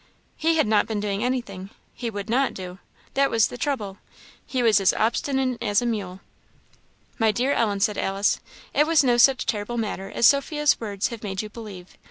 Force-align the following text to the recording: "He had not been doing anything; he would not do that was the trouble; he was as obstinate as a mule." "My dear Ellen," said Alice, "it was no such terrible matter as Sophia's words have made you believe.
"He 0.35 0.57
had 0.57 0.65
not 0.65 0.87
been 0.87 0.99
doing 0.99 1.23
anything; 1.23 1.69
he 1.93 2.09
would 2.09 2.27
not 2.27 2.55
do 2.55 2.79
that 3.13 3.29
was 3.29 3.49
the 3.49 3.55
trouble; 3.59 3.99
he 4.43 4.63
was 4.63 4.79
as 4.81 4.93
obstinate 4.93 5.61
as 5.61 5.79
a 5.79 5.85
mule." 5.85 6.21
"My 7.19 7.31
dear 7.31 7.53
Ellen," 7.53 7.81
said 7.81 7.99
Alice, 7.99 8.39
"it 8.73 8.87
was 8.87 9.03
no 9.03 9.17
such 9.17 9.45
terrible 9.45 9.77
matter 9.77 10.09
as 10.09 10.25
Sophia's 10.25 10.79
words 10.79 11.09
have 11.09 11.21
made 11.21 11.43
you 11.43 11.49
believe. 11.49 11.95